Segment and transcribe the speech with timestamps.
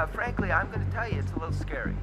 [0.00, 1.94] uh, frankly, I'm going to tell you, it's a little scary.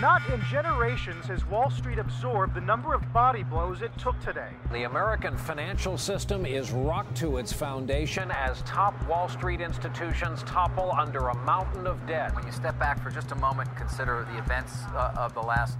[0.00, 4.50] Not in generations has Wall Street absorbed the number of body blows it took today.
[4.72, 10.92] The American financial system is rocked to its foundation as top Wall Street institutions topple
[10.92, 12.34] under a mountain of debt.
[12.34, 15.42] When you step back for just a moment and consider the events uh, of the
[15.42, 15.76] last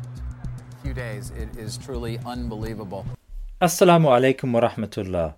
[0.82, 3.06] few days, it is truly unbelievable.
[3.60, 5.34] Assalamu alaikum wa rahmatullah.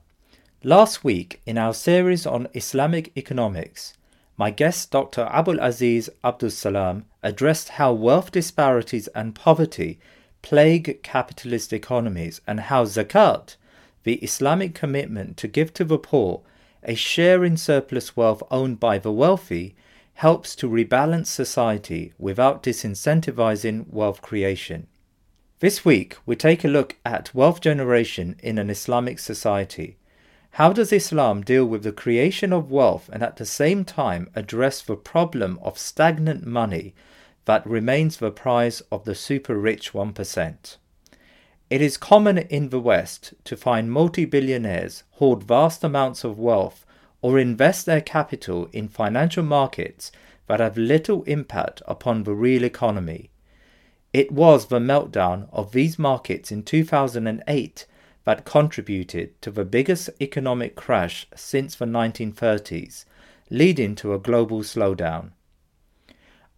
[0.65, 3.95] Last week, in our series on Islamic economics,
[4.37, 5.29] my guest Dr.
[5.31, 9.99] Abul Izz Abdul Salam addressed how wealth disparities and poverty
[10.43, 13.57] plague capitalist economies and how zakat,
[14.03, 16.43] the Islamic commitment to give to the poor
[16.83, 19.75] a share in surplus wealth owned by the wealthy,
[20.15, 24.87] helps to rebalance society without disincentivizing wealth creation.
[25.61, 29.97] This week, we take a look at wealth generation in an Islamic society.
[30.57, 34.83] How does Islam deal with the creation of wealth and at the same time address
[34.83, 36.95] the problem of stagnant money
[37.47, 40.77] that remains the prize of the super rich 1%?
[41.71, 46.85] It is common in the West to find multi billionaires hoard vast amounts of wealth
[47.23, 50.13] or invest their capital in financial markets
[50.49, 53.31] that have little impact upon the real economy.
[54.13, 57.87] It was the meltdown of these markets in 2008
[58.25, 63.05] that contributed to the biggest economic crash since the 1930s,
[63.51, 65.31] leading to a global slowdown.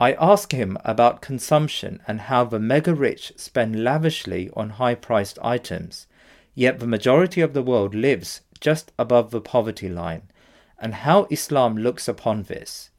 [0.00, 5.38] I ask him about consumption and how the mega rich spend lavishly on high priced
[5.40, 6.06] items,
[6.54, 10.22] yet the majority of the world lives just above the poverty line,
[10.78, 12.90] and how Islam looks upon this.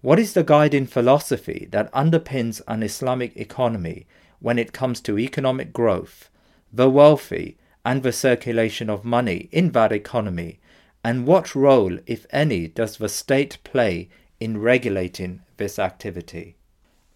[0.00, 4.06] What is the guiding philosophy that underpins an Islamic economy
[4.40, 6.28] when it comes to economic growth,
[6.72, 10.60] the wealthy, and the circulation of money in that economy,
[11.04, 16.56] and what role, if any, does the state play in regulating this activity?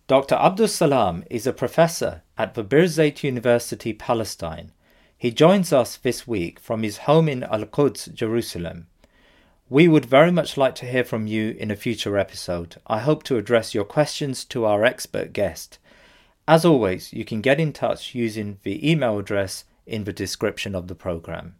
[0.08, 0.36] Dr.
[0.36, 4.72] Abdus Salam is a professor at the Birzeit University, Palestine.
[5.18, 8.86] He joins us this week from his home in Al Quds, Jerusalem.
[9.68, 12.76] We would very much like to hear from you in a future episode.
[12.86, 15.78] I hope to address your questions to our expert guest.
[16.46, 20.88] As always, you can get in touch using the email address in the description of
[20.88, 21.54] the program.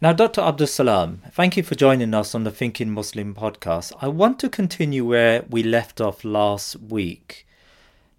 [0.00, 0.42] Now, Dr.
[0.42, 3.92] Abdus Salam, thank you for joining us on the Thinking Muslim podcast.
[4.00, 7.46] I want to continue where we left off last week.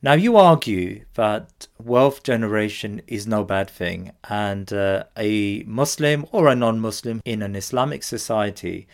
[0.01, 6.47] Now, you argue that wealth generation is no bad thing, and uh, a Muslim or
[6.47, 8.87] a non Muslim in an Islamic society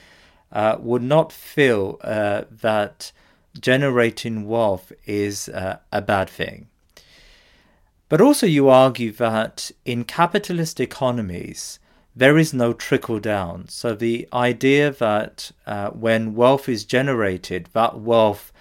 [0.52, 3.12] uh, would not feel uh, that
[3.60, 6.68] generating wealth is uh, a bad thing.
[8.12, 11.80] But also, you argue that in capitalist economies,
[12.14, 13.70] there is no trickle down.
[13.70, 18.52] So, the idea that uh, when wealth is generated, that wealth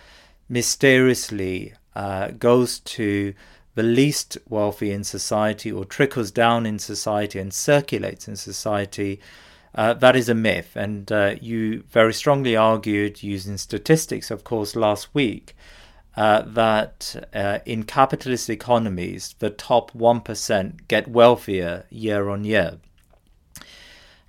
[0.49, 3.35] mysteriously uh, goes to
[3.75, 9.19] the least wealthy in society or trickles down in society and circulates in society,
[9.75, 10.77] uh, that is a myth.
[10.77, 15.57] And uh, you very strongly argued, using statistics, of course, last week,
[16.21, 22.77] uh, that uh, in capitalist economies, the top 1% get wealthier year on year.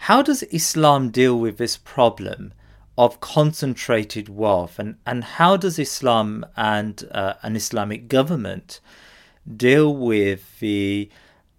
[0.08, 2.54] How does Islam deal with this problem
[2.98, 8.80] of concentrated wealth, and, and how does Islam and uh, an Islamic government
[9.58, 11.10] deal with the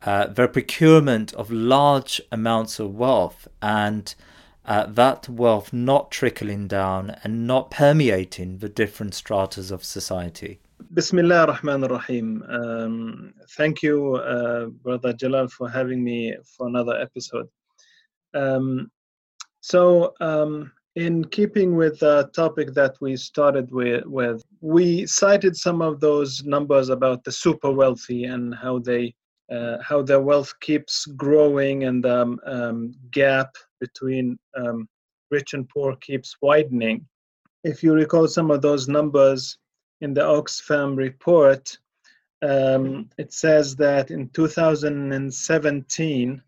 [0.00, 4.14] uh, the procurement of large amounts of wealth and
[4.64, 10.60] uh, that wealth not trickling down and not permeating the different stratas of society.
[10.94, 12.42] Bismillah ar-Rahman ar-Rahim.
[12.48, 17.48] Um, thank you, uh, Brother Jalal, for having me for another episode.
[18.34, 18.90] Um,
[19.60, 25.80] so, um, in keeping with the topic that we started with, with, we cited some
[25.80, 29.14] of those numbers about the super wealthy and how they
[29.52, 34.88] uh, how their wealth keeps growing and the um, um, gap between um,
[35.31, 37.06] rich and poor keeps widening.
[37.64, 39.58] If you recall some of those numbers
[40.00, 41.76] in the Oxfam report,
[42.43, 46.43] um, it says that in 2017,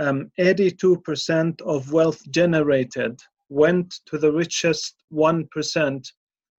[0.00, 3.20] 82% um, of wealth generated
[3.50, 6.12] went to the richest 1%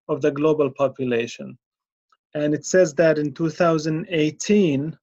[0.08, 1.58] of the global population.
[2.34, 4.96] And it says that in 2018,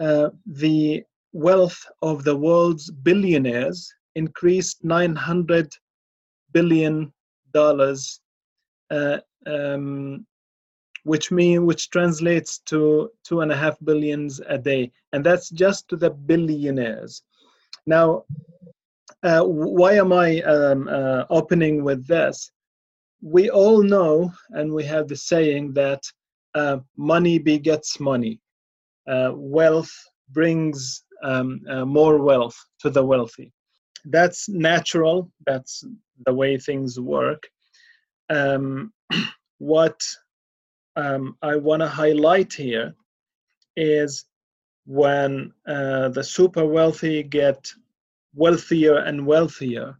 [0.00, 1.02] uh, the
[1.32, 5.72] wealth of the world's billionaires increased 900
[6.52, 7.12] billion
[7.52, 8.20] dollars,
[8.90, 10.26] uh, um,
[11.04, 15.88] which mean which translates to two and a half billions a day, and that's just
[15.88, 17.22] to the billionaires.
[17.86, 18.24] Now,
[19.22, 22.50] uh, why am I um, uh, opening with this?
[23.20, 26.02] We all know, and we have the saying that
[26.54, 28.40] uh, money begets money
[29.08, 29.92] uh, wealth
[30.30, 33.52] brings um, uh, more wealth to the wealthy.
[34.04, 35.84] That's natural, that's
[36.26, 37.42] the way things work.
[38.30, 38.92] Um,
[39.58, 40.00] what
[40.96, 42.94] um, I want to highlight here
[43.76, 44.24] is
[44.86, 47.72] when uh, the super wealthy get
[48.34, 49.98] wealthier and wealthier,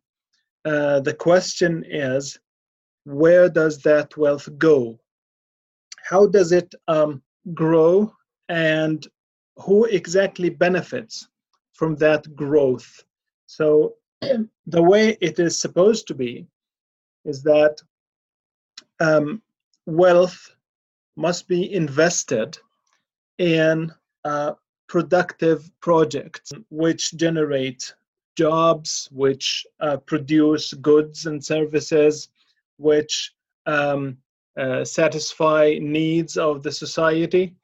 [0.64, 2.38] uh, the question is
[3.04, 4.98] where does that wealth go?
[6.04, 7.22] How does it um,
[7.54, 8.12] grow
[8.48, 9.06] and
[9.56, 11.28] who exactly benefits
[11.72, 13.04] from that growth.
[13.46, 13.94] So,
[14.66, 16.46] the way it is supposed to be
[17.24, 17.80] is that
[19.00, 19.42] um,
[19.86, 20.54] wealth
[21.16, 22.58] must be invested
[23.38, 23.92] in
[24.24, 24.52] uh,
[24.88, 27.94] productive projects which generate
[28.36, 32.28] jobs, which uh, produce goods and services,
[32.76, 33.34] which
[33.66, 34.16] um,
[34.56, 37.54] uh, satisfy needs of the society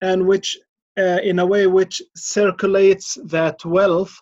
[0.00, 0.56] and which
[0.96, 4.14] uh, in a way which circulates that wealth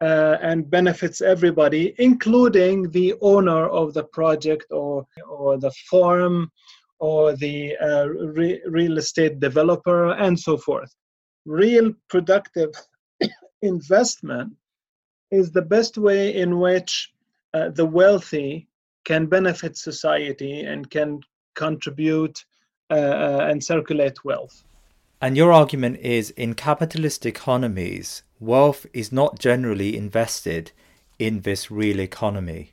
[0.00, 6.50] uh, and benefits everybody, including the owner of the project or, or the farm
[6.98, 10.92] or the uh, re- real estate developer and so forth.
[11.46, 12.70] Real productive
[13.62, 14.52] investment
[15.30, 17.12] is the best way in which
[17.54, 18.68] uh, the wealthy
[19.04, 21.20] can benefit society and can
[21.54, 22.44] contribute
[22.90, 24.64] uh, uh, and circulate wealth.
[25.20, 30.72] And your argument is in capitalist economies, wealth is not generally invested
[31.18, 32.72] in this real economy.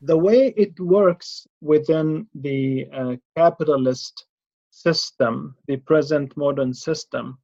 [0.00, 4.24] The way it works within the uh, capitalist
[4.70, 7.38] system, the present modern system,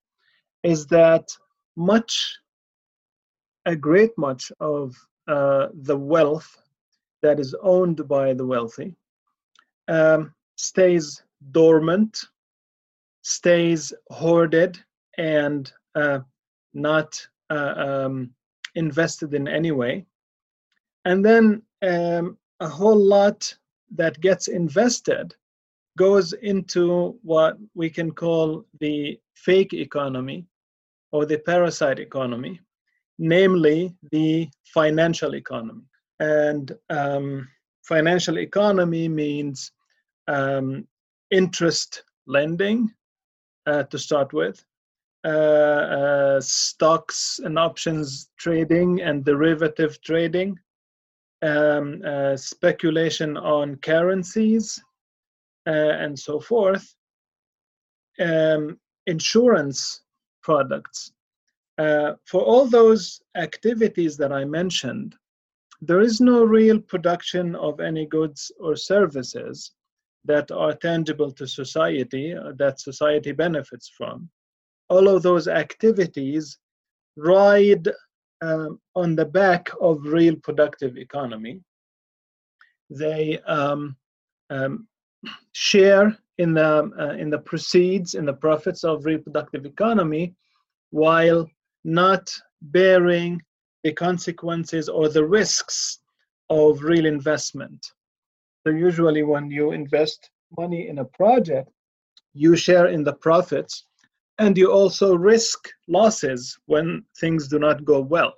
[0.62, 1.28] is that
[1.76, 2.34] much,
[3.66, 4.96] a great much of
[5.28, 6.56] uh, the wealth
[7.22, 8.96] that is owned by the wealthy
[9.88, 12.24] um, stays dormant
[13.28, 14.78] stays hoarded
[15.18, 16.20] and uh,
[16.72, 17.20] not
[17.50, 18.30] uh, um,
[18.74, 20.06] invested in any way.
[21.04, 23.54] And then um, a whole lot
[23.94, 25.34] that gets invested
[25.98, 30.46] goes into what we can call the fake economy
[31.12, 32.58] or the parasite economy,
[33.18, 35.84] namely the financial economy.
[36.18, 37.46] And um,
[37.82, 39.70] financial economy means
[40.28, 40.86] um,
[41.30, 42.90] interest lending,
[43.68, 44.64] uh, to start with.
[45.26, 50.58] Uh, uh, stocks and options trading and derivative trading,
[51.42, 52.02] um,
[52.36, 54.82] speculation on currencies,
[55.66, 56.94] and so forth.
[58.20, 60.02] Um, insurance
[60.42, 61.12] products.
[61.78, 65.14] Uh, for all those activities that I mentioned,
[65.80, 69.72] there is no real production of any goods or services
[70.28, 74.30] that are tangible to society uh, that society benefits from.
[74.90, 76.58] all of those activities
[77.16, 77.88] ride
[78.40, 81.60] um, on the back of real productive economy.
[82.90, 83.96] They um,
[84.50, 84.86] um,
[85.52, 90.34] share in the uh, in the proceeds in the profits of reproductive economy,
[90.90, 91.48] while
[91.84, 92.30] not
[92.62, 93.42] bearing
[93.84, 95.98] the consequences or the risks
[96.48, 97.80] of real investment.
[98.68, 101.70] So usually, when you invest money in a project,
[102.34, 103.86] you share in the profits
[104.36, 108.34] and you also risk losses when things do not go well.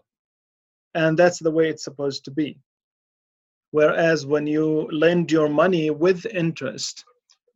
[0.94, 2.56] And that's the way it's supposed to be.
[3.72, 7.04] Whereas when you lend your money with interest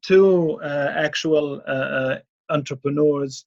[0.07, 2.19] to uh, actual uh, uh,
[2.50, 3.47] entrepreneurs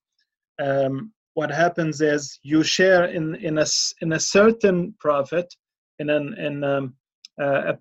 [0.58, 3.66] um, what happens is you share in in a
[4.02, 5.54] in a certain profit
[6.00, 6.96] in an in um,
[7.40, 7.78] a,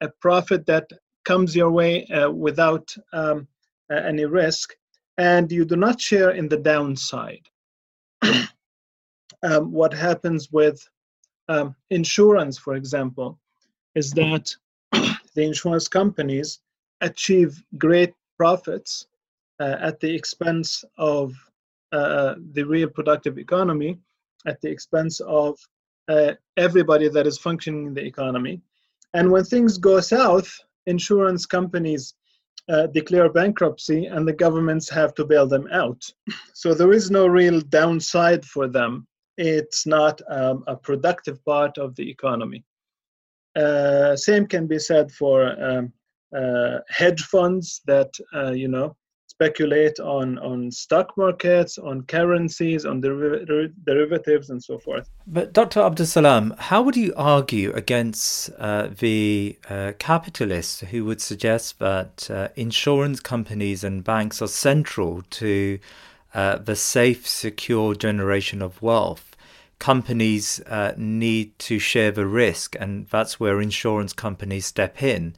[0.00, 0.90] a, profit that
[1.24, 3.46] comes your way uh, without um,
[3.90, 4.74] any risk
[5.18, 7.46] and you do not share in the downside.
[8.22, 10.86] um, what happens with
[11.48, 13.38] um, insurance, for example,
[13.94, 14.54] is that
[14.92, 16.60] the insurance companies
[17.00, 19.06] achieve great profits
[19.60, 21.32] uh, at the expense of
[21.92, 23.98] uh, the real productive economy,
[24.46, 25.56] at the expense of
[26.08, 28.60] uh, everybody that is functioning in the economy.
[29.14, 30.52] And when things go south,
[30.86, 32.14] insurance companies
[32.68, 36.02] uh, declare bankruptcy and the governments have to bail them out.
[36.54, 39.06] So there is no real downside for them.
[39.36, 42.64] It's not um, a productive part of the economy.
[43.54, 45.92] Uh, same can be said for um,
[46.34, 48.96] uh, hedge funds that uh, you know
[49.44, 55.08] speculate on on stock markets, on currencies, on deriv- derivatives, and so forth.
[55.26, 55.80] But Dr.
[55.80, 62.30] Abdus Salam, how would you argue against uh, the uh, capitalists who would suggest that
[62.30, 65.78] uh, insurance companies and banks are central to
[66.34, 69.36] uh, the safe, secure generation of wealth?
[69.78, 75.34] Companies uh, need to share the risk, and that's where insurance companies step in.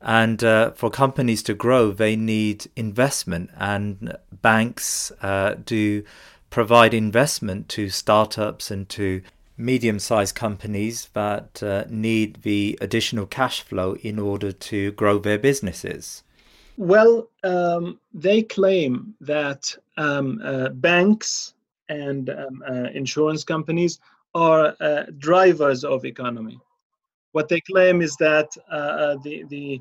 [0.00, 6.04] And uh, for companies to grow, they need investment, and banks uh, do
[6.50, 9.22] provide investment to startups and to
[9.56, 15.38] medium sized companies that uh, need the additional cash flow in order to grow their
[15.38, 16.22] businesses.
[16.76, 21.54] Well, um, they claim that um, uh, banks
[21.88, 23.98] and um, uh, insurance companies
[24.34, 26.60] are uh, drivers of economy
[27.36, 29.80] what they claim is that uh, uh the, the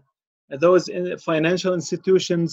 [0.65, 0.83] those
[1.31, 2.49] financial institutions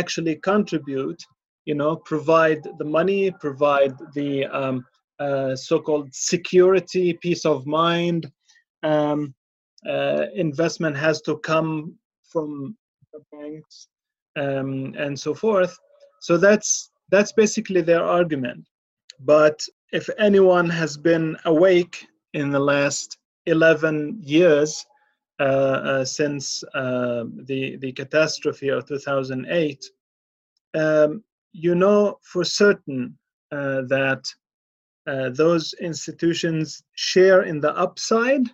[0.00, 1.20] actually contribute,
[1.64, 4.76] you know, provide the money, provide the um,
[5.18, 8.22] uh, so-called security, peace of mind.
[8.82, 9.34] Um,
[10.46, 11.72] investment has to come
[12.32, 12.76] from
[13.12, 13.88] the banks
[14.42, 15.74] um, and so forth.
[16.20, 16.70] So that's
[17.12, 18.62] that's basically their argument.
[19.32, 19.58] But
[20.00, 21.96] if anyone has been awake
[22.34, 24.84] in the last 11 years
[25.38, 29.84] uh, uh, since uh, the, the catastrophe of 2008,
[30.74, 31.22] um,
[31.52, 33.16] you know for certain
[33.50, 34.24] that
[35.06, 38.50] those institutions share in the upside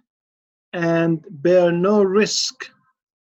[0.73, 2.71] and bear no risk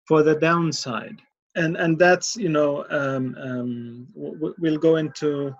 [0.07, 1.21] for the downside.
[1.55, 5.53] And and that's you know um, um, we'll go into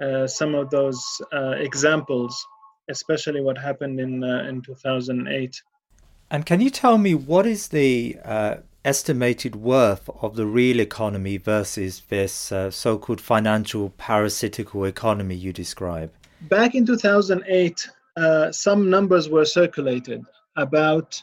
[0.00, 2.46] uh, some of those uh, examples
[2.92, 5.62] especially what happened in uh, in 2008.
[6.30, 11.36] And can you tell me what is the uh, estimated worth of the real economy
[11.36, 16.10] versus this uh, so-called financial parasitical economy you describe?
[16.42, 20.24] Back in 2008, uh, some numbers were circulated
[20.56, 21.22] about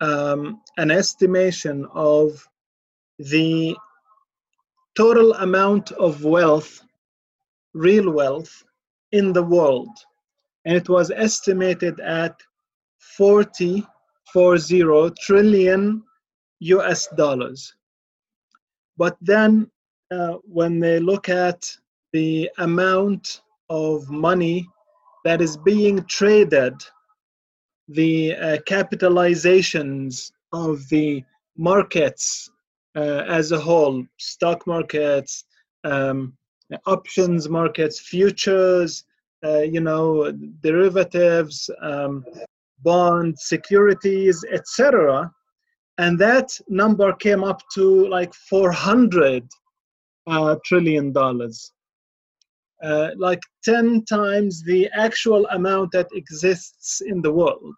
[0.00, 2.46] um, an estimation of
[3.18, 3.76] the
[4.96, 6.82] total amount of wealth,
[7.74, 8.62] real wealth,
[9.12, 9.88] in the world
[10.64, 12.34] and it was estimated at
[13.16, 13.86] 40,
[14.32, 16.02] 40 trillion
[16.60, 17.74] US dollars.
[18.96, 19.70] But then
[20.10, 21.64] uh, when they look at
[22.12, 24.66] the amount of money
[25.24, 26.74] that is being traded,
[27.88, 31.22] the uh, capitalizations of the
[31.56, 32.50] markets
[32.96, 35.44] uh, as a whole, stock markets,
[35.84, 36.36] um,
[36.86, 39.04] options markets, futures,
[39.44, 42.24] uh, you know, derivatives, um,
[42.82, 45.30] bonds, securities, etc.
[45.98, 49.44] And that number came up to like 400
[50.26, 51.72] uh, trillion dollars.
[52.82, 57.74] Uh, like 10 times the actual amount that exists in the world.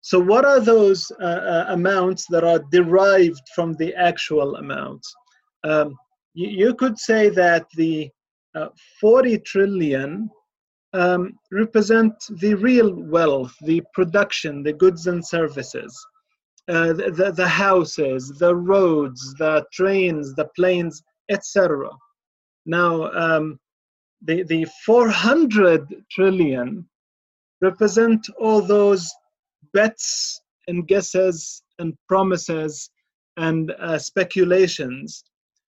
[0.00, 5.12] So, what are those uh, uh, amounts that are derived from the actual amounts?
[5.62, 5.96] Um,
[6.34, 8.10] you, you, could say that the
[8.56, 8.68] uh,
[9.00, 10.30] 40 trillion
[10.92, 15.94] um, represent the real wealth, the production, the goods and services,
[16.68, 21.90] uh, the, the, the houses, the roads, the trains, the planes, etc.
[22.64, 23.60] Now, um,
[24.22, 26.88] the, the 400 trillion
[27.60, 29.12] represent all those
[29.74, 32.90] bets and guesses and promises
[33.36, 35.22] and uh, speculations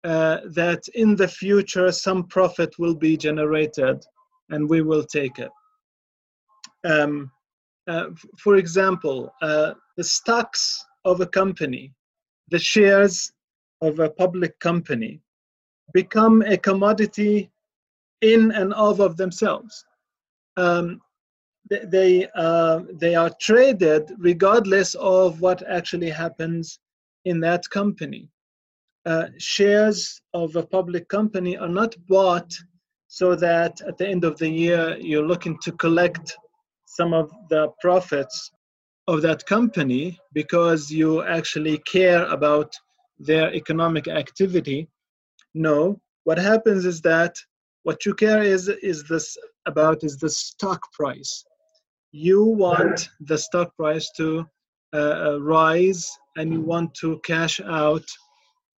[0.07, 4.05] uh, that in the future some profit will be generated
[4.49, 5.51] and we will take it.
[6.85, 7.29] Um,
[7.87, 8.05] uh,
[8.37, 11.93] for example, uh, the stocks of a company,
[12.49, 13.33] the shares
[13.81, 15.19] of a public company,
[15.93, 17.51] become a commodity
[18.21, 19.83] in and of of themselves.
[20.55, 21.01] Um,
[21.69, 26.79] they uh, they are traded regardless of what actually happens
[27.25, 28.29] in that company.
[29.07, 32.51] Uh, shares of a public company are not bought
[33.07, 36.35] so that at the end of the year you're looking to collect
[36.83, 38.51] some of the profits
[39.07, 42.75] of that company because you actually care about
[43.17, 44.89] their economic activity.
[45.53, 47.33] No, what happens is that
[47.83, 49.37] what you care is is this
[49.67, 51.45] about is the stock price.
[52.11, 54.45] You want the stock price to
[54.93, 58.05] uh, uh rise and you want to cash out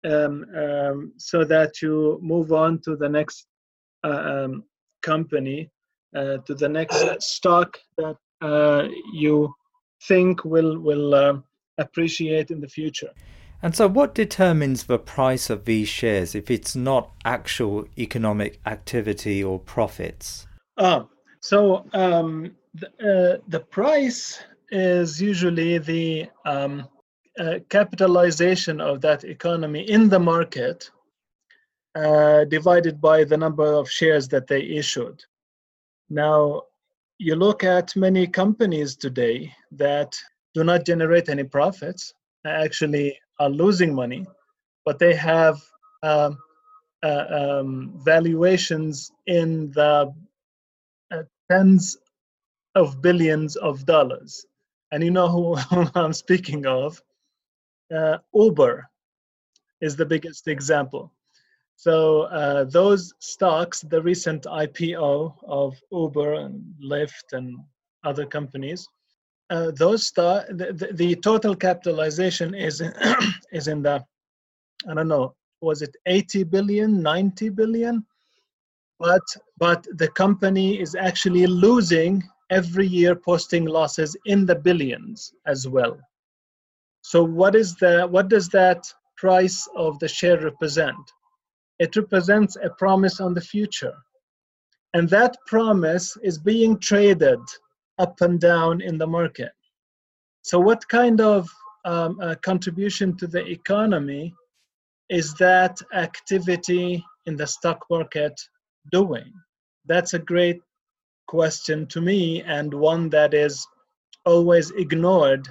[0.04, 3.46] um, um, so that you move on to the next
[4.04, 4.64] uh, um,
[5.02, 5.70] company,
[6.14, 9.52] uh, to the next stock that uh, you
[10.06, 11.34] think will will uh,
[11.78, 13.10] appreciate in the future.
[13.60, 19.42] And so, what determines the price of these shares if it's not actual economic activity
[19.42, 20.46] or profits?
[20.76, 21.06] Ah,
[21.40, 24.38] so um, the, uh, the price
[24.70, 26.86] is usually the um,
[27.38, 30.90] uh, capitalization of that economy in the market
[31.94, 35.22] uh, divided by the number of shares that they issued.
[36.10, 36.62] Now,
[37.18, 40.16] you look at many companies today that
[40.54, 42.14] do not generate any profits,
[42.46, 44.26] actually are losing money,
[44.84, 45.60] but they have
[46.02, 46.38] um,
[47.02, 50.12] uh, um, valuations in the
[51.10, 51.96] uh, tens
[52.74, 54.46] of billions of dollars.
[54.92, 57.02] And you know who, who I'm speaking of
[57.94, 58.88] uh, Uber
[59.80, 61.12] is the biggest example.
[61.76, 67.56] So uh, those stocks, the recent IPO of Uber and Lyft and
[68.04, 68.88] other companies,
[69.50, 72.82] uh, those the, the, the, total capitalization is
[73.52, 74.04] is in the,
[74.88, 78.04] I don't know, was it 80 billion, 90 billion?
[78.98, 79.22] But
[79.56, 85.98] but the company is actually losing every year, posting losses in the billions as well.
[87.10, 91.04] So what is the what does that price of the share represent?
[91.78, 93.96] It represents a promise on the future.
[94.92, 97.40] And that promise is being traded
[97.98, 99.52] up and down in the market.
[100.42, 101.48] So, what kind of
[101.86, 104.34] um, uh, contribution to the economy
[105.08, 108.38] is that activity in the stock market
[108.92, 109.32] doing?
[109.86, 110.60] That's a great
[111.26, 113.66] question to me, and one that is
[114.26, 115.48] always ignored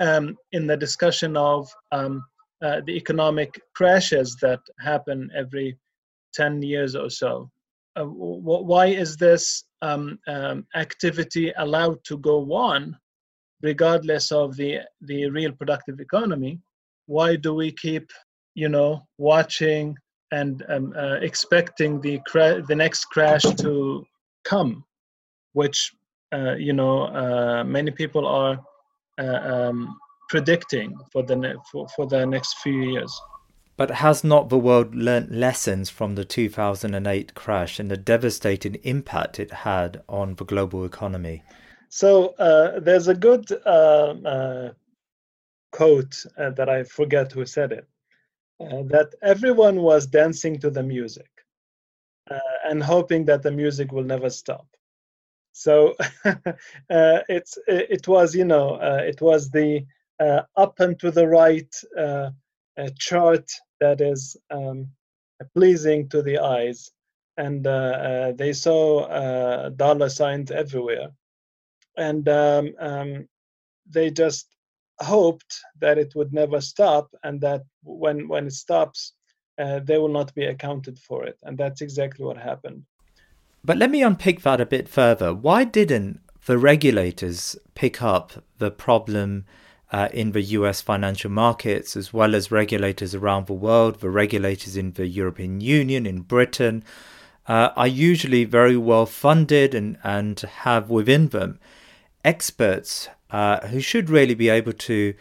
[0.00, 2.24] um, in the discussion of um,
[2.62, 5.76] uh, the economic crashes that happen every
[6.34, 7.50] 10 years or so.
[7.96, 12.96] Uh, w- why is this um, um, activity allowed to go on
[13.62, 16.60] regardless of the, the real productive economy?
[17.06, 18.10] Why do we keep,
[18.54, 19.96] you know, watching
[20.32, 24.04] and um, uh, expecting the, cra- the next crash to
[24.44, 24.84] come,
[25.52, 25.92] which,
[26.34, 28.58] uh, you know, uh, many people are
[29.18, 29.96] um,
[30.28, 33.12] predicting for the ne- for, for the next few years.
[33.76, 39.38] But has not the world learnt lessons from the 2008 crash and the devastating impact
[39.38, 41.42] it had on the global economy?
[41.90, 44.72] So uh, there's a good uh, uh,
[45.72, 47.86] quote uh, that I forget who said it
[48.60, 51.28] uh, that everyone was dancing to the music
[52.30, 54.66] uh, and hoping that the music will never stop.
[55.56, 55.96] So
[56.90, 58.78] it's it was you know
[59.12, 59.86] it was the
[60.20, 61.74] up and to the right
[62.98, 64.86] chart that is um,
[65.54, 66.90] pleasing to the eyes,
[67.38, 67.64] and
[68.36, 71.08] they saw dollar signs everywhere.
[71.96, 73.28] And um, um,
[73.88, 74.54] they just
[75.00, 79.14] hoped that it would never stop and that when when it stops
[79.58, 81.38] uh, they will not be accounted for it.
[81.44, 82.84] And that's exactly what happened
[83.66, 88.70] but let me unpick that a bit further why didn't the regulators pick up the
[88.70, 89.44] problem
[89.92, 94.76] uh, in the US financial markets, as well as regulators around the world, the regulators
[94.76, 96.84] in the European Union, in Britain,
[97.48, 101.60] uh, are usually very well funded and, and have within them
[102.24, 105.14] experts uh, who should really be able to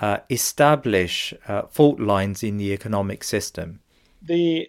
[0.00, 3.80] uh, establish uh, fault lines in the economic system.
[4.20, 4.68] The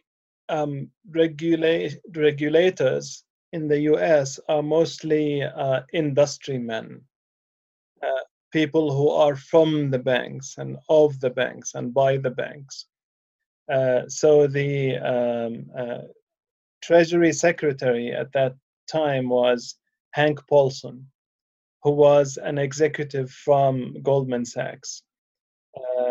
[0.54, 7.02] um, regula- regulators in the US are mostly uh, industry men,
[8.02, 12.86] uh, people who are from the banks and of the banks and by the banks.
[13.72, 16.04] Uh, so the um, uh,
[16.82, 18.56] Treasury Secretary at that
[18.92, 19.76] time was
[20.12, 21.08] Hank Paulson,
[21.84, 25.04] who was an executive from Goldman Sachs.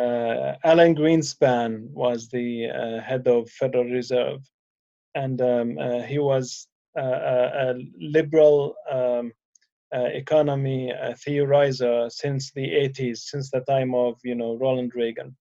[0.03, 4.41] Uh, Alan Greenspan was the uh, head of Federal Reserve,
[5.15, 9.33] and um, uh, he was a liberal um,
[9.93, 10.93] economy
[11.25, 15.37] theorizer since the 80s, since the time of you know Ronald Reagan.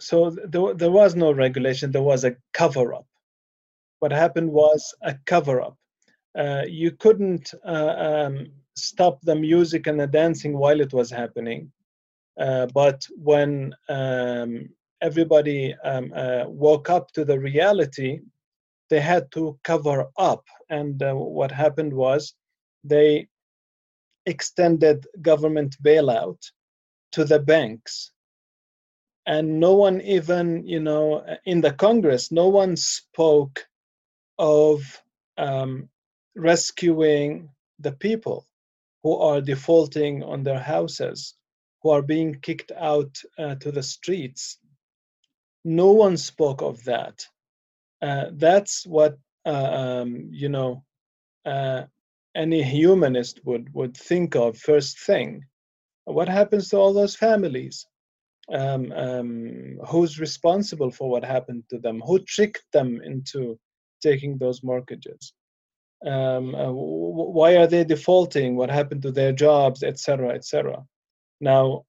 [0.00, 3.06] So th- there was no regulation; there was a cover-up.
[3.98, 5.76] What happened was a cover-up.
[6.38, 11.70] Uh, you couldn't uh, um, stop the music and the dancing while it was happening.
[12.38, 14.68] Uh, but when um,
[15.00, 18.20] everybody um, uh, woke up to the reality,
[18.88, 20.44] they had to cover up.
[20.68, 22.34] And uh, what happened was
[22.84, 23.28] they
[24.26, 26.38] extended government bailout
[27.12, 28.12] to the banks.
[29.26, 33.64] And no one, even, you know, in the Congress, no one spoke
[34.38, 34.80] of
[35.38, 35.88] um,
[36.34, 38.46] rescuing the people
[39.02, 41.34] who are defaulting on their houses,
[41.82, 44.58] who are being kicked out uh, to the streets.
[45.64, 47.26] No one spoke of that.
[48.02, 50.84] Uh, that's what uh, um, you know
[51.44, 51.82] uh,
[52.34, 55.44] any humanist would would think of first thing.
[56.04, 57.86] What happens to all those families?
[58.52, 62.00] Um, um, who's responsible for what happened to them?
[62.00, 63.58] Who tricked them into
[64.02, 65.32] taking those mortgages?
[66.06, 70.82] um, uh, why are they defaulting what happened to their jobs etc etc
[71.40, 71.84] now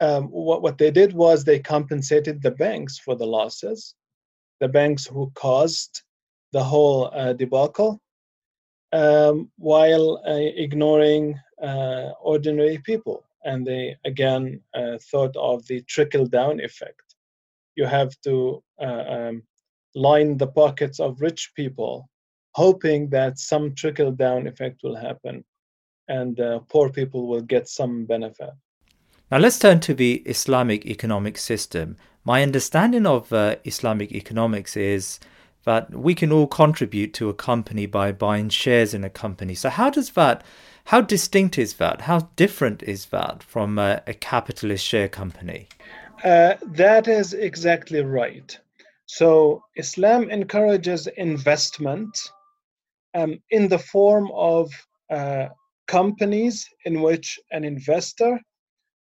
[0.00, 3.94] um, what, what they did was they compensated the banks for the losses.
[4.60, 6.02] The banks who caused
[6.52, 8.00] the whole uh, debacle
[8.92, 13.24] um, while uh, ignoring uh, ordinary people.
[13.44, 17.14] And they again uh, thought of the trickle down effect.
[17.76, 19.42] You have to uh, um,
[19.94, 22.08] line the pockets of rich people
[22.54, 25.44] hoping that some trickle down effect will happen
[26.08, 28.50] and uh, poor people will get some benefit.
[29.30, 31.96] Now let's turn to the Islamic economic system.
[32.24, 35.18] My understanding of uh, Islamic economics is
[35.64, 39.54] that we can all contribute to a company by buying shares in a company.
[39.54, 40.44] So how does that
[40.86, 42.02] how distinct is that?
[42.02, 45.66] How different is that from a, a capitalist share company?
[46.22, 48.56] Uh, that is exactly right.
[49.06, 52.16] So Islam encourages investment
[53.14, 54.70] um, in the form of
[55.10, 55.48] uh,
[55.86, 58.40] companies in which an investor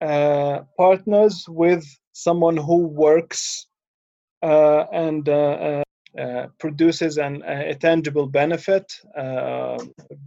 [0.01, 3.67] uh, partners with someone who works
[4.43, 5.83] uh, and uh, uh,
[6.19, 8.85] uh, produces an, a tangible benefit,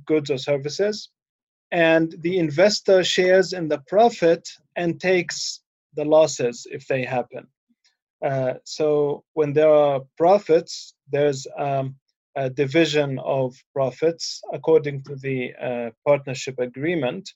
[0.07, 1.11] goods or services,
[1.71, 5.61] and the investor shares in the profit and takes
[5.95, 7.47] the losses if they happen.
[8.65, 11.95] so when there are profits, there's um,
[12.55, 17.29] division of profits according to the uh, partnership agreement.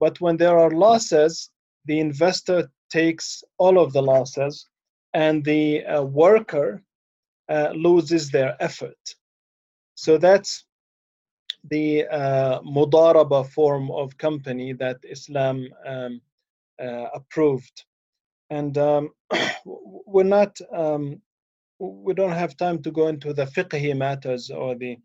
[0.00, 1.50] But when there are losses,
[1.86, 4.68] the investor takes all of the losses
[5.14, 6.82] and the uh, worker
[7.48, 8.98] uh, loses their effort.
[9.94, 10.64] So that's
[11.70, 16.20] the uh, mudaraba form of company that Islam um,
[16.82, 17.84] uh, approved.
[18.50, 19.10] And um,
[19.64, 21.20] we're not um,
[21.82, 24.96] we don't have time to go into the fiqhi matters or the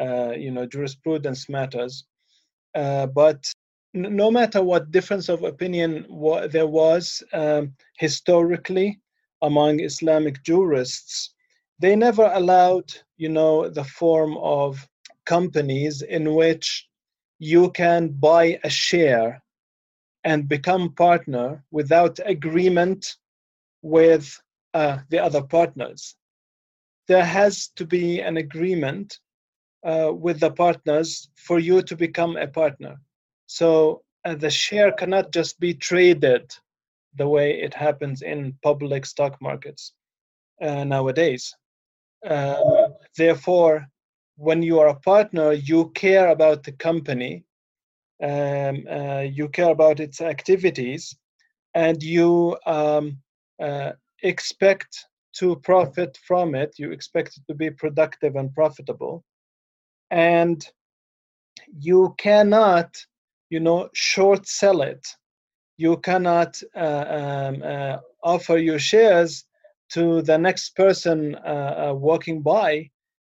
[0.00, 2.04] uh, you know jurisprudence matters.
[2.74, 3.44] Uh, but
[3.94, 6.06] no matter what difference of opinion
[6.50, 8.98] there was um, historically
[9.42, 11.34] among islamic jurists
[11.78, 14.88] they never allowed you know the form of
[15.26, 16.88] companies in which
[17.38, 19.42] you can buy a share
[20.24, 23.16] and become partner without agreement
[23.82, 24.40] with
[24.74, 26.16] uh, the other partners.
[27.08, 29.18] There has to be an agreement
[29.84, 33.00] uh, with the partners for you to become a partner.
[33.46, 36.52] So uh, the share cannot just be traded
[37.16, 39.92] the way it happens in public stock markets
[40.62, 41.54] uh, nowadays.
[42.24, 43.86] Um, therefore,
[44.36, 47.44] when you are a partner, you care about the company,
[48.22, 51.16] um, uh, you care about its activities,
[51.74, 53.18] and you um,
[53.60, 56.78] uh, expect to profit from it.
[56.78, 59.24] You expect it to be productive and profitable.
[60.10, 60.64] And
[61.78, 62.96] you cannot,
[63.50, 65.06] you know, short sell it.
[65.76, 69.44] You cannot uh, um, uh, offer your shares
[69.90, 72.88] to the next person uh, uh walking by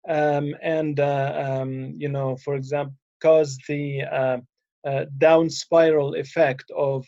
[0.08, 7.08] um, and uh, um, you know for example cause the uh, down spiral effect of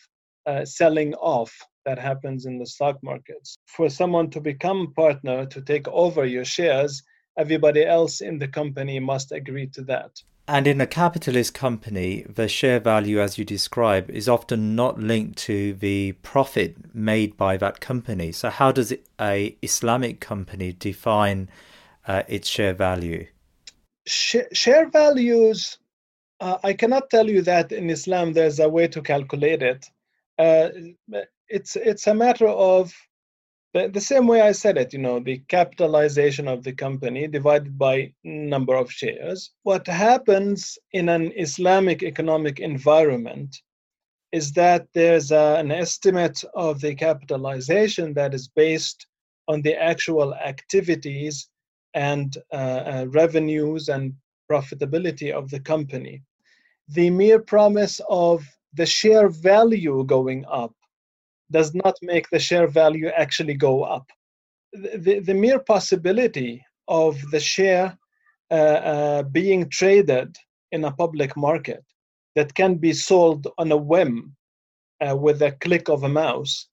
[0.63, 1.53] selling off
[1.85, 6.45] that happens in the stock markets for someone to become partner to take over your
[6.45, 7.03] shares
[7.37, 10.11] everybody else in the company must agree to that
[10.47, 15.39] and in a capitalist company, the share value, as you describe, is often not linked
[15.39, 18.31] to the profit made by that company.
[18.31, 21.49] So, how does a Islamic company define
[22.07, 23.25] uh, its share value?
[24.05, 25.79] Sh- share values,
[26.39, 29.89] uh, I cannot tell you that in Islam there's a way to calculate it.
[30.37, 30.69] Uh,
[31.49, 32.93] it's it's a matter of
[33.73, 37.77] the, the same way I said it, you know, the capitalization of the company divided
[37.77, 39.51] by number of shares.
[39.63, 43.58] What happens in an Islamic economic environment
[44.31, 49.08] is that there's a, an estimate of the capitalization that is based
[49.47, 51.49] on the actual activities
[51.93, 54.13] and uh, uh, revenues and
[54.49, 56.21] profitability of the company.
[56.89, 60.73] The mere promise of the share value going up
[61.51, 64.05] does not make the share value actually go up.
[64.73, 67.97] The, the mere possibility of the share
[68.51, 70.36] uh, uh, being traded
[70.71, 71.84] in a public market
[72.36, 74.36] that can be sold on a whim
[75.05, 76.67] uh, with a click of a mouse,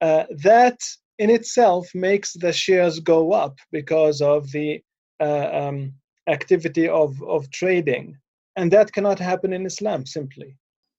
[0.00, 0.78] uh, that
[1.18, 4.82] in itself makes the shares go up because of the
[5.20, 5.92] uh, um,
[6.28, 8.16] activity of, of trading.
[8.56, 10.56] And that cannot happen in Islam simply.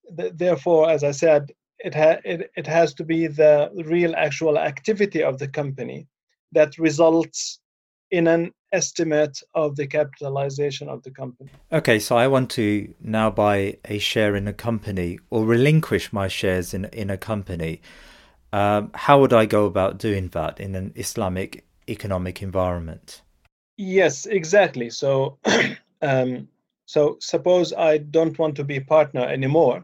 [0.09, 1.51] Therefore, as I said,
[1.83, 6.07] it, ha- it, it has to be the real actual activity of the company
[6.51, 7.59] that results
[8.11, 11.49] in an estimate of the capitalization of the company.
[11.71, 16.27] Okay, so I want to now buy a share in a company or relinquish my
[16.27, 17.81] shares in in a company.
[18.53, 23.21] Um, how would I go about doing that in an Islamic economic environment?
[23.77, 24.89] Yes, exactly.
[24.89, 25.37] So,
[26.01, 26.49] um,
[26.85, 29.83] so suppose I don't want to be a partner anymore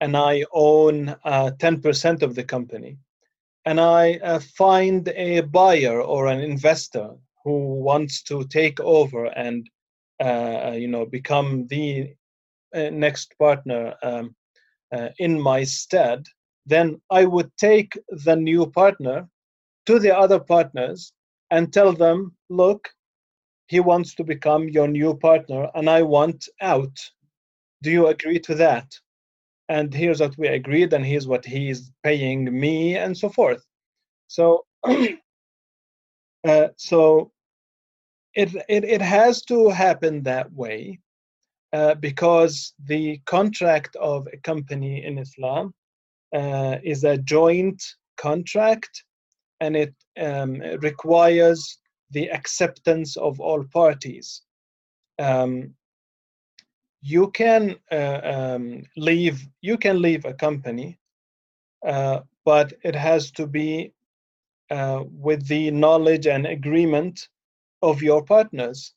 [0.00, 2.96] and I own uh, 10% of the company,
[3.64, 7.10] and I uh, find a buyer or an investor
[7.44, 9.68] who wants to take over and
[10.22, 12.14] uh, you know become the
[12.74, 14.34] uh, next partner um,
[14.92, 16.24] uh, in my stead,
[16.66, 19.28] then I would take the new partner
[19.86, 21.12] to the other partners
[21.50, 22.88] and tell them, look,
[23.66, 26.96] he wants to become your new partner, and I want out.
[27.82, 28.86] Do you agree to that?
[29.70, 33.64] And here's what we agreed and here's what he's paying me and so forth
[34.26, 34.64] so
[36.48, 37.30] uh, so
[38.34, 40.98] it, it it has to happen that way
[41.72, 45.72] uh, because the contract of a company in Islam
[46.34, 47.82] uh, is a joint
[48.16, 49.04] contract
[49.60, 51.78] and it um, requires
[52.10, 54.42] the acceptance of all parties.
[55.18, 55.74] Um,
[57.02, 60.98] you can uh, um, leave you can leave a company
[61.86, 63.92] uh, but it has to be
[64.70, 67.28] uh, with the knowledge and agreement
[67.82, 68.94] of your partners.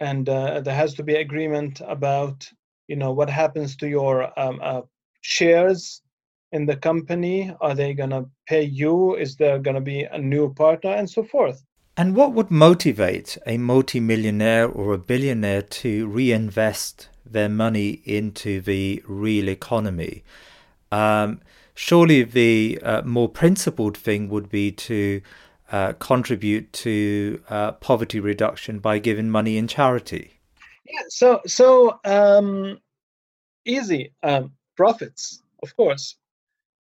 [0.00, 2.48] And uh, there has to be agreement about
[2.88, 4.82] you know what happens to your um, uh,
[5.20, 6.02] shares
[6.52, 7.54] in the company.
[7.60, 9.16] Are they going to pay you?
[9.16, 10.90] Is there going to be a new partner?
[10.90, 11.62] And so forth.
[11.96, 19.02] And what would motivate a multimillionaire or a billionaire to reinvest their money into the
[19.06, 20.22] real economy.
[20.92, 21.40] Um,
[21.74, 25.22] surely the uh, more principled thing would be to
[25.72, 30.32] uh, contribute to uh, poverty reduction by giving money in charity.
[30.84, 32.80] Yeah, so so um,
[33.64, 36.16] easy um, profits, of course.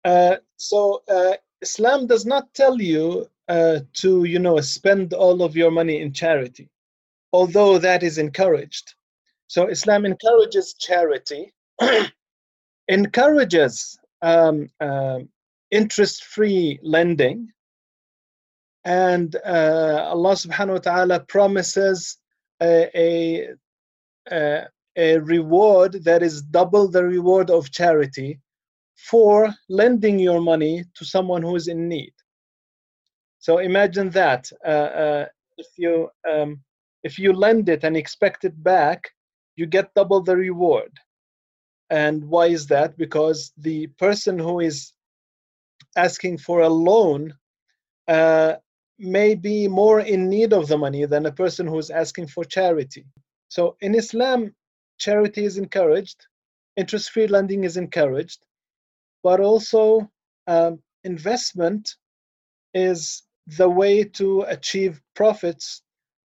[0.04, 5.56] Uh, so uh, Islam does not tell you uh, to you know spend all of
[5.56, 6.68] your money in charity,
[7.32, 8.94] although that is encouraged.
[9.52, 11.52] So Islam encourages charity,
[12.88, 15.18] encourages um, uh,
[15.70, 17.52] interest-free lending,
[18.86, 22.16] and uh, Allah Subhanahu wa Taala promises
[22.62, 23.48] a, a,
[24.30, 28.40] a, a reward that is double the reward of charity
[28.96, 32.14] for lending your money to someone who is in need.
[33.38, 35.26] So imagine that uh, uh,
[35.58, 36.62] if you um,
[37.02, 39.10] if you lend it and expect it back,
[39.56, 40.92] you get double the reward.
[41.90, 42.96] And why is that?
[42.96, 44.92] Because the person who is
[45.96, 47.34] asking for a loan
[48.08, 48.54] uh,
[48.98, 53.04] may be more in need of the money than a person who's asking for charity.
[53.48, 54.54] So in Islam,
[54.98, 56.26] charity is encouraged,
[56.76, 58.46] interest free lending is encouraged,
[59.22, 60.10] but also
[60.46, 61.96] um, investment
[62.74, 65.81] is the way to achieve profits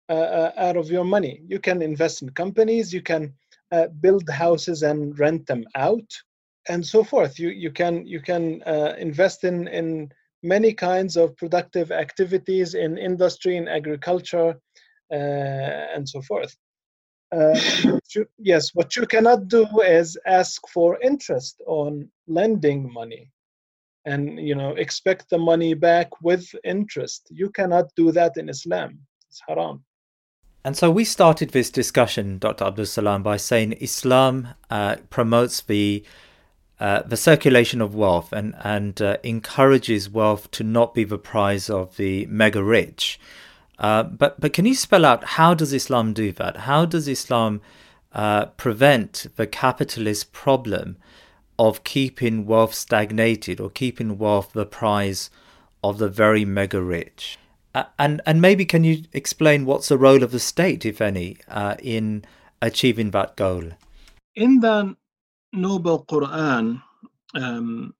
[0.09, 1.41] out of your money.
[1.47, 3.33] You can invest in companies, you can
[3.71, 6.09] uh, build houses and rent them out,
[6.69, 7.39] and so forth.
[7.39, 10.11] You you can you can uh, invest in in
[10.43, 14.55] many kinds of productive activities in industry, in agriculture,
[15.11, 15.15] uh,
[15.95, 16.55] and so forth.
[17.31, 17.59] Uh,
[18.13, 23.31] you, yes, what you cannot do is ask for interest on lending money
[24.05, 28.99] and you know expect the money back with interest you cannot do that in islam
[29.27, 29.83] it's haram
[30.65, 36.03] and so we started this discussion dr abdul salam by saying islam uh, promotes the
[36.79, 41.69] uh, the circulation of wealth and and uh, encourages wealth to not be the prize
[41.69, 43.19] of the mega rich.
[43.79, 46.57] Uh, but but can you spell out how does Islam do that?
[46.57, 47.61] How does Islam
[48.11, 50.97] uh, prevent the capitalist problem
[51.57, 55.29] of keeping wealth stagnated or keeping wealth the prize
[55.81, 57.37] of the very mega rich?
[57.98, 61.76] and and maybe can you explain what's the role of the state, if any, uh,
[61.82, 62.24] in
[62.60, 63.64] achieving that goal?
[64.34, 64.96] In the
[65.52, 66.82] Noble Quran,
[67.34, 67.94] um,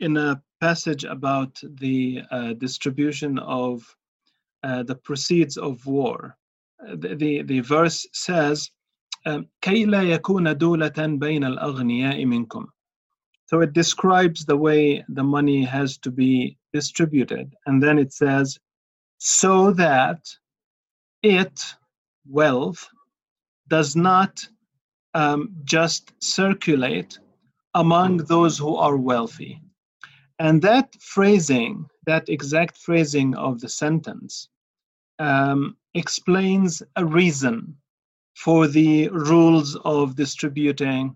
[0.00, 3.96] in a passage about the uh, distribution of
[4.62, 6.36] uh, the proceeds of war,
[6.86, 8.70] uh, the, the, the verse says,
[9.26, 12.66] um, كي لا يكون دولة بين الأغنياء منكم.
[13.46, 17.54] So it describes the way the money has to be distributed.
[17.66, 18.58] And then it says,
[19.19, 20.27] so that
[21.21, 21.75] it,
[22.27, 22.89] wealth,
[23.67, 24.45] does not
[25.13, 27.19] um, just circulate
[27.75, 29.61] among those who are wealthy.
[30.39, 34.49] And that phrasing, that exact phrasing of the sentence,
[35.19, 37.75] um, explains a reason
[38.35, 41.15] for the rules of distributing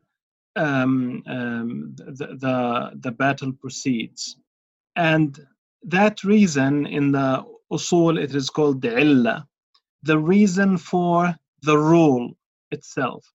[0.58, 4.38] um, um, the, the, the battle proceeds.
[4.96, 5.40] And
[5.84, 9.48] that reason in the usul, it is called the illa,
[10.04, 12.32] the reason for the rule
[12.72, 13.26] itself.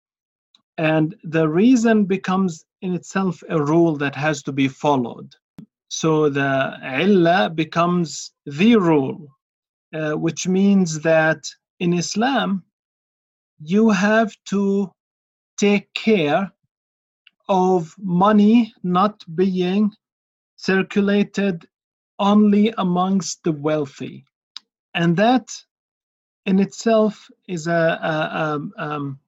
[0.78, 5.34] And the reason becomes in itself a rule that has to be followed.
[5.88, 9.28] So the illa becomes the rule
[9.94, 11.42] uh, which means that
[11.80, 12.62] in islam
[13.60, 14.92] you have to
[15.58, 16.52] take care
[17.48, 19.90] of money not being
[20.56, 21.66] circulated
[22.18, 24.24] only amongst the wealthy
[24.98, 25.48] and that
[26.44, 27.72] in itself is a,
[28.12, 29.18] a, a um,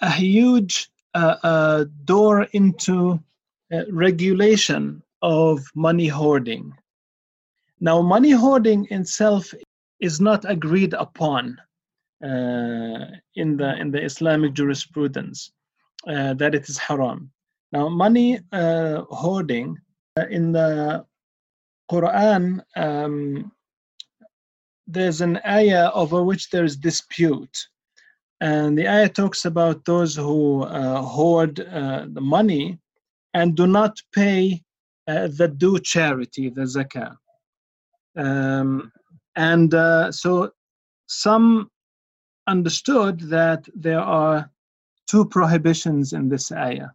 [0.00, 3.20] a huge uh, uh, door into
[3.72, 6.72] uh, regulation of money hoarding.
[7.80, 9.52] Now, money hoarding itself
[10.00, 11.60] is not agreed upon
[12.24, 13.04] uh,
[13.34, 15.52] in the in the Islamic jurisprudence
[16.06, 17.30] uh, that it is haram.
[17.72, 19.76] Now, money uh, hoarding
[20.30, 21.04] in the
[21.92, 23.52] Quran, um,
[24.92, 27.56] there's an ayah over which there is dispute.
[28.40, 32.78] And the ayah talks about those who uh, hoard uh, the money
[33.34, 34.62] and do not pay
[35.06, 37.16] uh, the due charity, the zakah.
[38.16, 38.92] Um,
[39.36, 40.52] and uh, so
[41.06, 41.70] some
[42.46, 44.50] understood that there are
[45.06, 46.90] two prohibitions in this ayah.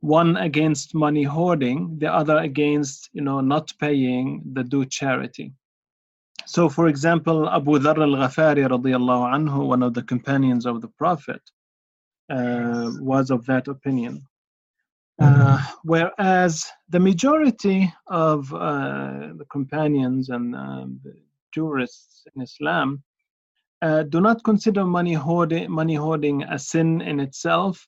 [0.00, 5.52] One against money hoarding the other against you know not paying the due charity
[6.48, 11.42] so, for example, Abu Dharr al-Ghafari radiallahu anhu, one of the companions of the Prophet,
[12.30, 14.26] uh, was of that opinion.
[15.20, 21.12] Uh, whereas the majority of uh, the companions and um, the
[21.52, 23.02] jurists in Islam
[23.82, 27.86] uh, do not consider money hoarding, money hoarding a sin in itself,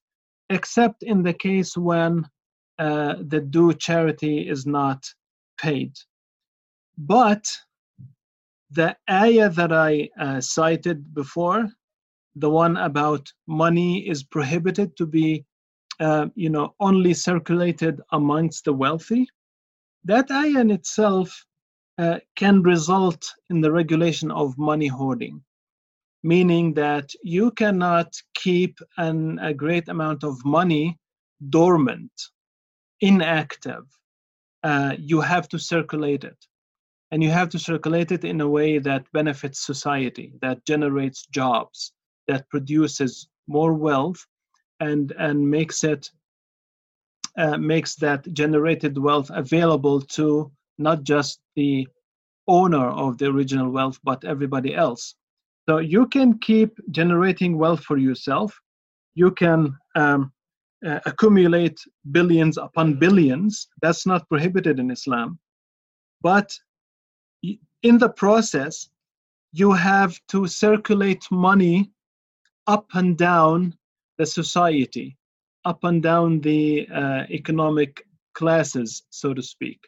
[0.51, 2.29] except in the case when
[2.79, 5.03] uh, the due charity is not
[5.59, 5.95] paid.
[6.99, 7.47] But
[8.71, 11.69] the ayah that I uh, cited before,
[12.37, 15.45] the one about money is prohibited to be,
[15.99, 19.27] uh, you know, only circulated amongst the wealthy,
[20.05, 21.45] that ayah in itself
[21.99, 25.43] uh, can result in the regulation of money hoarding,
[26.23, 30.97] meaning that you cannot keep an, a great amount of money
[31.49, 32.13] dormant,
[33.01, 33.85] inactive.
[34.63, 36.37] Uh, you have to circulate it
[37.11, 41.93] and you have to circulate it in a way that benefits society that generates jobs
[42.29, 44.25] that produces more wealth
[44.81, 46.11] and and makes it
[47.37, 51.87] uh, makes that generated wealth available to not just the
[52.49, 55.15] owner of the original wealth, but everybody else.
[55.69, 58.59] So you can keep generating wealth for yourself.
[59.15, 60.33] You can um,
[60.85, 61.79] uh, accumulate
[62.11, 63.69] billions upon billions.
[63.83, 65.39] That's not prohibited in Islam.
[66.23, 66.53] But
[67.83, 68.89] in the process,
[69.53, 71.91] you have to circulate money
[72.67, 73.77] up and down
[74.19, 75.17] the society,
[75.65, 79.81] up and down the uh, economic classes, so to speak.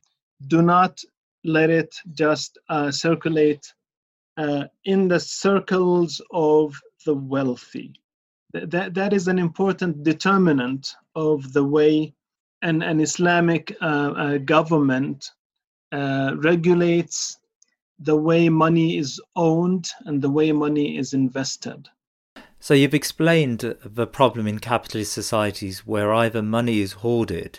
[0.49, 1.01] Do not
[1.45, 3.72] let it just uh, circulate
[4.36, 6.74] uh, in the circles of
[7.05, 7.93] the wealthy.
[8.53, 12.14] That, that is an important determinant of the way
[12.62, 15.30] an, an Islamic uh, uh, government
[15.90, 17.38] uh, regulates
[18.05, 21.88] the way money is owned and the way money is invested.
[22.59, 27.59] So, you've explained the problem in capitalist societies where either money is hoarded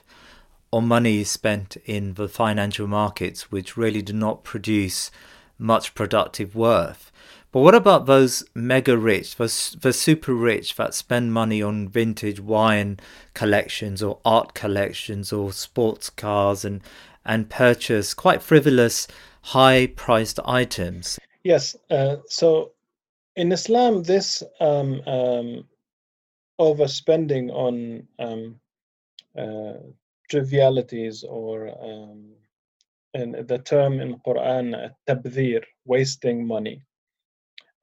[0.72, 5.12] or money is spent in the financial markets, which really do not produce
[5.60, 7.12] much productive worth.
[7.52, 12.40] But what about those mega rich, those the super rich that spend money on vintage
[12.40, 13.00] wine
[13.36, 16.82] collections or art collections or sports cars and
[17.24, 19.08] and purchase quite frivolous,
[19.44, 21.20] high priced items?
[21.44, 21.76] Yes.
[21.90, 22.72] Uh, so
[23.36, 25.66] in Islam, this um, um,
[26.60, 28.60] overspending on um,
[29.38, 29.74] uh,
[30.30, 32.32] trivialities or um,
[33.14, 36.82] and the term in Quran tabdir, wasting money.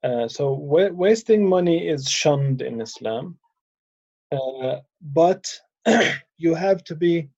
[0.03, 3.39] Uh, so wa- wasting money is shunned in Islam,
[4.33, 5.47] uh, but
[6.39, 7.29] you have to be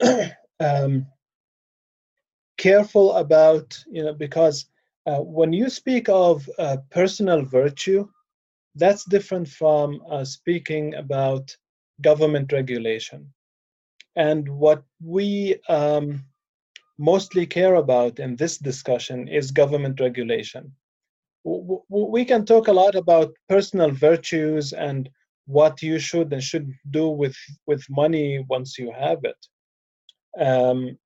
[0.60, 1.06] um,
[2.64, 4.56] careful about you know because
[5.06, 8.02] uh, when you speak of uh, personal virtue,
[8.74, 11.44] that's different from uh, speaking about
[12.00, 13.20] government regulation.
[14.16, 16.24] And what we um,
[16.98, 20.72] mostly care about in this discussion is government regulation.
[21.88, 25.08] We can talk a lot about personal virtues and
[25.46, 27.36] what you should and should do with,
[27.66, 29.40] with money once you have it
[30.38, 30.98] um,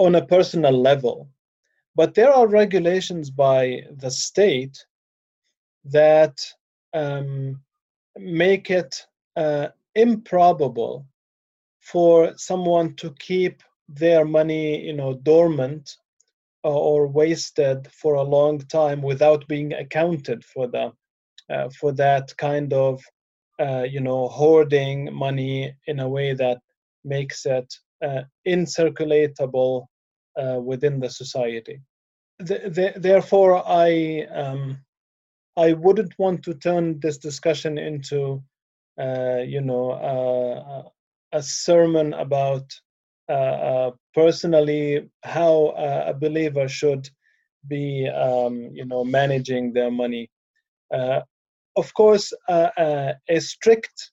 [0.00, 1.28] on a personal level.
[1.94, 4.76] But there are regulations by the state
[5.84, 6.36] that
[6.94, 7.60] um,
[8.16, 8.96] make it
[9.36, 11.06] uh, improbable
[11.80, 15.96] for someone to keep their money, you know, dormant
[16.62, 20.92] or, or wasted for a long time without being accounted for the
[21.50, 23.02] uh, for that kind of
[23.60, 26.58] uh, you know hoarding money in a way that
[27.04, 27.74] makes it
[28.04, 29.86] uh, incirculatable
[30.36, 31.80] uh, within the society.
[32.38, 34.78] The, the, therefore, I um,
[35.56, 38.42] I wouldn't want to turn this discussion into
[38.98, 40.82] uh, you know uh,
[41.32, 42.64] a sermon about
[43.28, 47.08] uh, uh, personally how uh, a believer should
[47.68, 50.28] be um, you know managing their money
[50.90, 54.10] of course a strict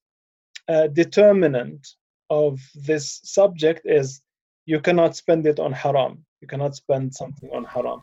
[0.94, 1.88] determinant
[2.30, 4.22] of this subject is
[4.68, 8.02] you cannot spend it on haram you cannot spend something on haram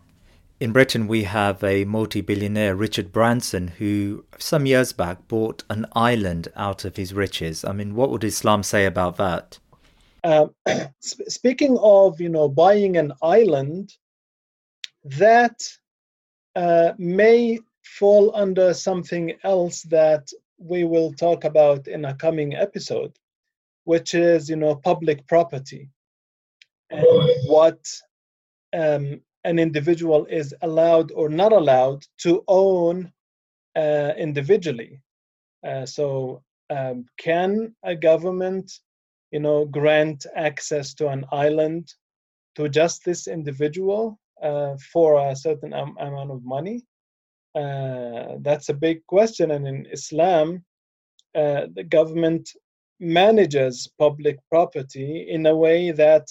[0.60, 5.84] in Britain, we have a multi billionaire, Richard Branson, who some years back bought an
[5.94, 7.64] island out of his riches.
[7.64, 9.58] I mean, what would Islam say about that?
[10.22, 10.46] Uh,
[11.00, 13.94] speaking of, you know, buying an island,
[15.04, 15.60] that
[16.54, 23.12] uh, may fall under something else that we will talk about in a coming episode,
[23.84, 25.90] which is, you know, public property
[27.46, 27.78] what
[28.72, 33.12] um, an individual is allowed or not allowed to own
[33.76, 35.00] uh, individually.
[35.66, 38.70] Uh, so, um, can a government
[39.34, 41.92] you know, grant access to an island
[42.54, 46.84] to just this individual uh, for a certain am- amount of money?
[47.56, 49.50] Uh, that's a big question.
[49.50, 50.64] And in Islam,
[51.34, 52.48] uh, the government
[53.00, 56.28] manages public property in a way that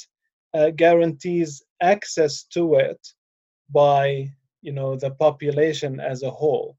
[0.54, 3.00] uh, guarantees access to it
[3.70, 4.30] by
[4.62, 6.78] you know the population as a whole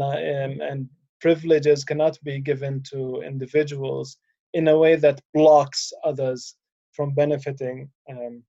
[0.00, 0.88] um, and
[1.20, 4.18] privileges cannot be given to individuals
[4.54, 6.56] in a way that blocks others
[6.92, 8.42] from benefiting um,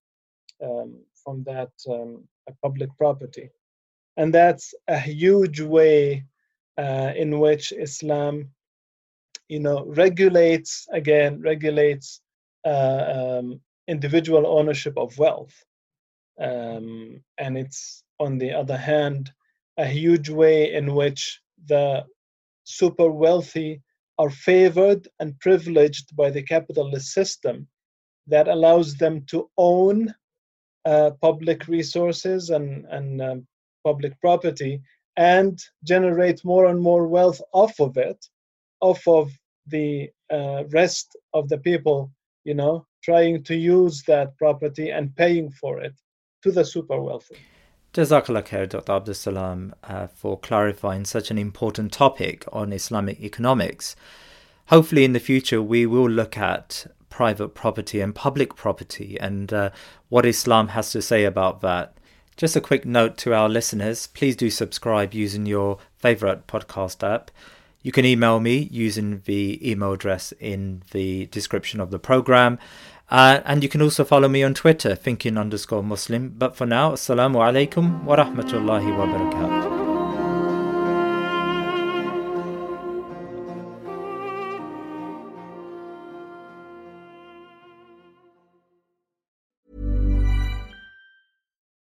[0.63, 2.23] um, from that um,
[2.61, 3.49] public property.
[4.15, 6.25] And that's a huge way
[6.77, 8.49] uh, in which Islam,
[9.47, 12.21] you know, regulates again regulates
[12.65, 15.53] uh, um, individual ownership of wealth,
[16.39, 19.31] um, and it's on the other hand
[19.77, 22.05] a huge way in which the
[22.63, 23.81] super wealthy
[24.17, 27.67] are favored and privileged by the capitalist system
[28.25, 30.13] that allows them to own
[30.85, 33.47] uh, public resources and, and um,
[33.83, 34.81] public property
[35.17, 38.25] and generate more and more wealth off of it,
[38.79, 39.31] off of
[39.67, 42.11] the uh, rest of the people,
[42.43, 45.93] you know, trying to use that property and paying for it
[46.43, 47.37] to the super wealthy.
[47.93, 48.91] Jazakallah khair, Dr.
[48.91, 53.95] Abdul Salam, uh, for clarifying such an important topic on Islamic economics.
[54.67, 59.69] Hopefully, in the future, we will look at private property and public property and uh,
[60.09, 61.97] what Islam has to say about that.
[62.35, 67.31] Just a quick note to our listeners please do subscribe using your favorite podcast app.
[67.87, 72.59] You can email me using the email address in the description of the program.
[73.09, 76.33] Uh, and you can also follow me on Twitter, thinking underscore Muslim.
[76.37, 79.87] But for now, Assalamu alaikum wa rahmatullahi wa barakatuh.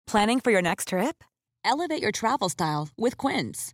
[0.07, 1.21] Planning for your next trip?
[1.65, 3.73] Elevate your travel style with Quince.